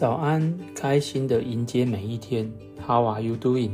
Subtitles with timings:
[0.00, 2.50] 早安，开心的迎接每一天。
[2.86, 3.72] How are you doing？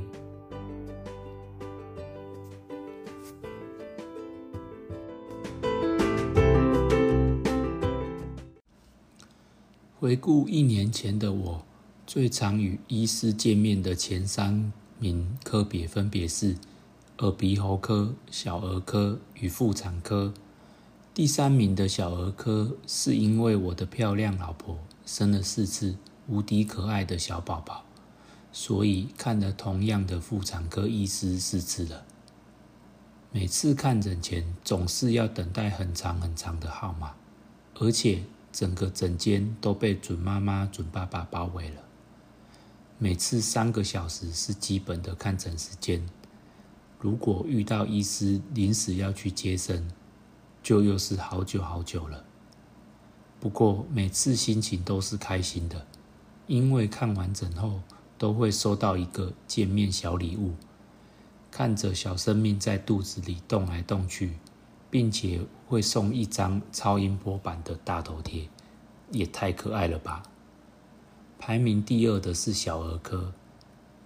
[10.01, 11.62] 回顾一年前的我，
[12.08, 16.56] 最常与医师见面的前三名科别分别是
[17.19, 20.34] 耳鼻喉科、小儿科与妇产科。
[21.15, 25.95] 第三名的小儿科，是因为我的漂亮老婆生了四次
[26.29, 27.85] 无敌可爱的小宝宝，
[28.53, 32.05] 所以看了同样的妇产科医师四次了。
[33.30, 37.15] 每次看诊前，总是要等待很长很长的号码，
[37.75, 41.83] 而且整个诊间都被准妈妈、准爸爸包围了。
[42.99, 46.09] 每次三个小时是基本的看诊时间，
[46.99, 49.91] 如果遇到医师临时要去接生，
[50.63, 52.24] 就又是好久好久了。
[53.38, 55.87] 不过每次心情都是开心的，
[56.47, 57.80] 因为看完诊后
[58.19, 60.53] 都会收到一个见面小礼物。
[61.51, 64.38] 看着小生命在肚子里动来动去，
[64.91, 68.48] 并且会送一张超音波版的大头贴，
[69.11, 70.22] 也太可爱了吧！
[71.38, 73.33] 排名第二的是小儿科，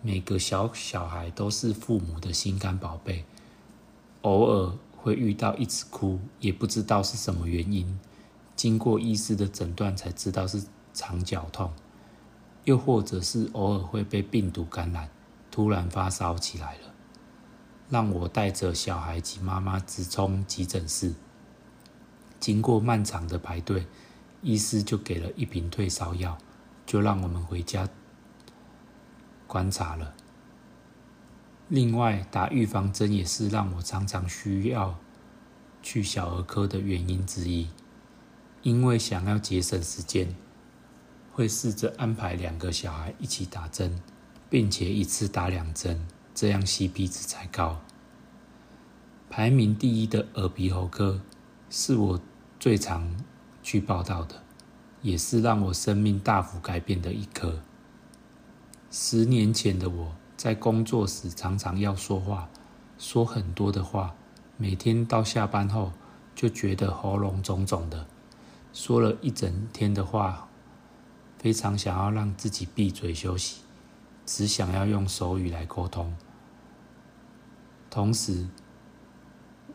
[0.03, 3.25] 每个小小孩都是父母的心肝宝贝，
[4.23, 4.73] 偶尔。
[5.03, 7.99] 会遇到一直哭，也不知道是什么原因。
[8.55, 11.73] 经过医师的诊断才知道是肠绞痛，
[12.71, 15.11] 又或者是偶尔会被病毒感染，
[15.51, 16.95] 突然发烧起来了，
[17.89, 21.13] 让我带着小孩及妈妈直冲急诊室。
[22.39, 23.89] 经过漫长的排队，
[24.41, 26.39] 医师就给了一瓶退烧药，
[26.87, 27.89] 就让我们回家
[29.49, 30.15] 观察了。
[31.67, 34.97] 另外，打预防针也是让我常常需要
[35.83, 37.69] 去小儿科的原因之一，
[38.63, 40.37] 因为想要节省时间，
[41.41, 43.99] 会试着安排两个小孩一起打针，
[44.51, 47.81] 并且一次打两针，这样 CP 值才高。
[49.31, 51.23] 排名第一的耳鼻喉科
[51.71, 52.21] 是我
[52.59, 53.17] 最常
[53.63, 54.43] 去报道的，
[55.01, 57.63] 也是让我生命大幅改变的一科。
[58.91, 60.13] 十年前的我。
[60.37, 62.49] 在工作时常常要说话，
[62.99, 64.15] 说很多的话，
[64.57, 65.93] 每天到下班后
[66.35, 68.07] 就觉得喉咙肿肿的，
[68.73, 70.49] 说了一整天的话，
[71.41, 73.63] 非常想要让自己闭嘴休息，
[74.27, 76.15] 只想要用手语来沟通，
[77.89, 78.47] 同时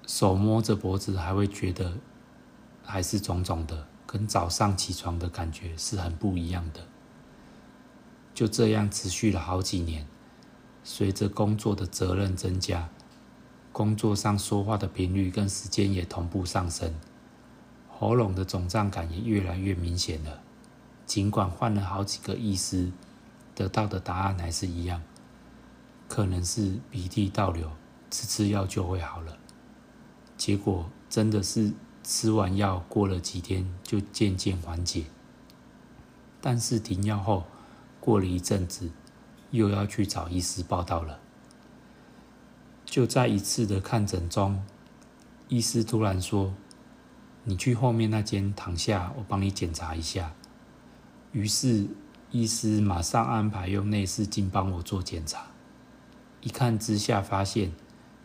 [0.05, 1.97] 手摸着脖子还会觉得
[2.83, 6.81] 还是肿肿的，跟早上起床的感觉是很不一样的。
[8.35, 10.05] 就这样持续了好几年。
[10.83, 12.89] 随着工作的责任增加，
[13.71, 16.93] 工作上说话的频率跟时间也同步上升，
[17.89, 20.43] 喉咙的肿胀感也越来越明显了。
[21.05, 22.91] 尽管换了好几个医师，
[23.53, 25.01] 得到的答案还是一样，
[26.07, 27.71] 可能是鼻涕倒流，
[28.09, 29.37] 吃吃药就会好了。
[30.37, 31.73] 结果真的是
[32.03, 35.05] 吃完药过了几天就渐渐缓解，
[36.41, 37.45] 但是停药后
[37.99, 38.91] 过了一阵子。
[39.51, 41.19] 又要去找医师报道了。
[42.83, 44.61] 就在一次的看诊中，
[45.47, 46.53] 医师突然说
[47.45, 50.33] ：“你去后面那间躺下，我帮你检查一下。”
[51.35, 51.85] 于是
[52.31, 55.47] 医师马上安排用内视镜帮我做检查。
[56.39, 57.73] 一看之下，发现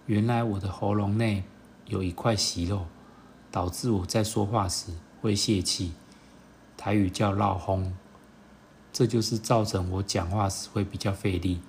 [0.07, 1.43] 原来我的喉咙内
[1.87, 2.87] 有一块息肉，
[3.51, 5.93] 导致我在说话时会泄气，
[6.77, 7.93] 台语叫“绕轰”。
[8.93, 11.61] 这就是造成我讲话时会比较费力，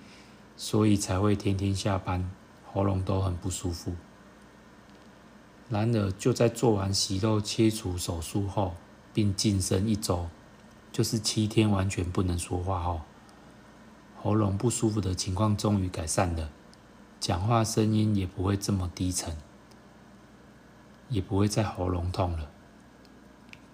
[0.55, 2.29] 所以才会天天下班
[2.71, 3.93] 喉咙都很不舒服。
[5.69, 8.75] 然而，就在做完息肉切除手术后，
[9.11, 10.29] 并晋升一周，
[10.91, 13.01] 就是七天完全不能说话后，
[14.21, 16.49] 喉咙不舒服的情况终于改善了，
[17.19, 19.35] 讲话声音也不会这么低沉，
[21.09, 22.49] 也不会再喉咙痛了。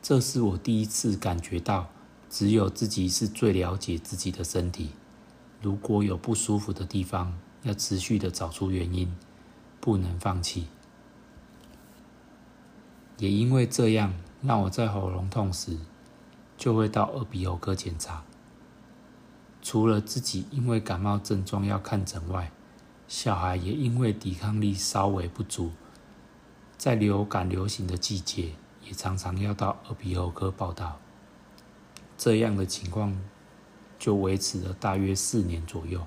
[0.02, 1.90] 这是我第一次感觉到。
[2.30, 4.90] 只有自己是最了解自己的身体。
[5.62, 9.16] 如果有不舒服的地方，要持续的找出原因，
[9.80, 10.68] 不能放弃。
[13.18, 15.78] 也因为这样，让我在喉咙痛时，
[16.58, 18.24] 就会到耳鼻喉科检查。
[19.62, 22.52] 除了自己因为感冒症状要看诊外，
[23.08, 25.72] 小孩也因为抵抗力稍微不足，
[26.78, 28.52] 在流感流行的季节，
[28.84, 31.00] 也常常要到耳鼻喉科报道。
[32.18, 33.16] 这样的情况
[34.00, 36.06] 就维持了大约四年左右，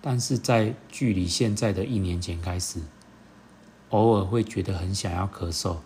[0.00, 2.80] 但是在距离现在的一年前开始，
[3.90, 5.76] 偶尔会觉得很想要咳嗽，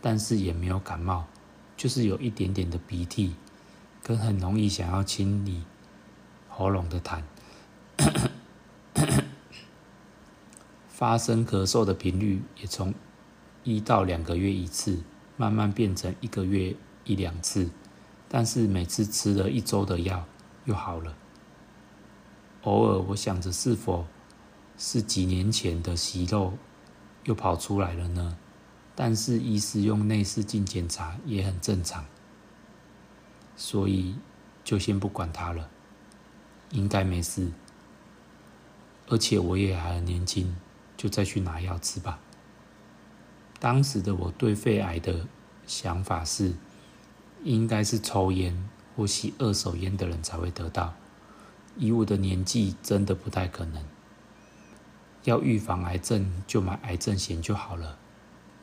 [0.00, 1.26] 但是也没有感冒，
[1.76, 3.34] 就是有一点点的鼻涕，
[4.02, 5.62] 跟很容易想要清理
[6.48, 7.22] 喉咙的痰。
[10.88, 12.94] 发生咳嗽的频率也从
[13.64, 15.02] 一到两个月一次，
[15.36, 17.70] 慢慢变成一个月一两次，
[18.28, 20.24] 但是每次吃了一周的药
[20.64, 21.16] 又好了。
[22.62, 24.06] 偶尔我想着是否
[24.78, 26.54] 是几年前的息肉
[27.24, 28.38] 又跑出来了呢？
[28.94, 32.04] 但是医师用内视镜检查也很正常，
[33.56, 34.16] 所以
[34.62, 35.68] 就先不管它了，
[36.70, 37.50] 应该没事。
[39.08, 40.56] 而且我也还很年轻。
[40.96, 42.20] 就再去拿药吃吧。
[43.58, 45.26] 当时的我对肺癌的
[45.66, 46.54] 想法是，
[47.42, 50.94] 应该是抽烟或吸二手烟的人才会得到。
[51.76, 53.84] 以我的年纪，真的不太可能。
[55.24, 57.98] 要预防癌症，就买癌症险就好了。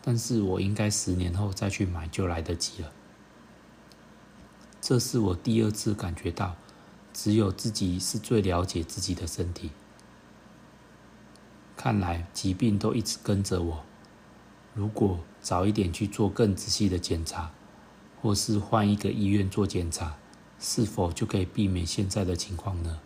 [0.01, 2.92] 但是我应该十年后再去买，就来得及了。
[4.81, 6.56] 这是我第二次感觉到，
[7.13, 9.71] 只有自己是最了解自己的身体。
[11.77, 13.83] 看来疾病都一直跟着我。
[14.74, 17.51] 如果早一点去做更仔细的检查，
[18.21, 20.18] 或是换一个医院做检查，
[20.59, 23.00] 是否就可以避免现在的情况呢？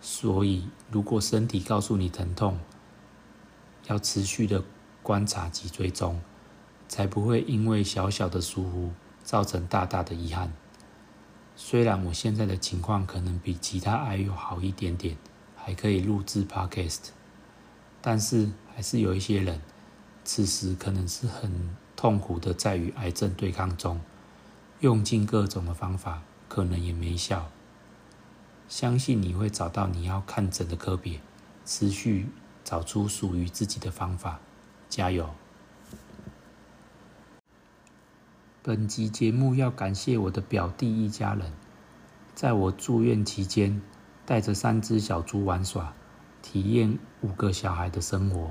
[0.00, 2.58] 所以，如果身体告诉你疼痛，
[3.86, 4.64] 要持续的
[5.02, 6.20] 观察及追踪，
[6.88, 8.92] 才不会因为小小的疏忽
[9.24, 10.52] 造成大大的遗憾。
[11.54, 15.16] 虽然我现在的情况可能比其他癌友好一点点，
[15.56, 17.10] 还可以录制 Podcast。
[18.00, 19.60] 但是还是有一些人，
[20.24, 24.00] 此时可能是很痛苦的，在与癌症对抗中，
[24.80, 27.48] 用尽各种的方法，可能也没效。
[28.68, 31.20] 相信你会找到你要看诊的科别，
[31.64, 32.28] 持续
[32.64, 34.40] 找出属于自己的方法，
[34.92, 35.26] 加油！
[38.62, 41.50] 本集节目要感谢我的表弟一家人，
[42.34, 43.80] 在我住院期间，
[44.26, 45.94] 带着三只小猪玩耍。
[46.42, 48.50] 体验五个小孩的生活。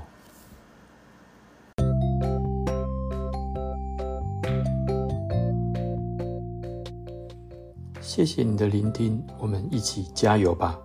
[8.00, 10.76] 谢谢你的聆听，我们一起加油吧。